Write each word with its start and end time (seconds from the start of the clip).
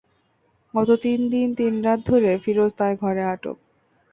গত 0.73 0.89
তিন 1.03 1.19
দিন 1.29 1.47
তিন 1.55 1.73
রাত 1.81 1.99
ধরে 2.05 2.31
ফিরোজ 2.37 2.71
তার 2.75 2.93
ঘরে 2.95 3.23
আটক। 3.25 3.57